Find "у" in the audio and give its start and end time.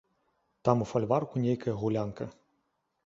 0.85-0.87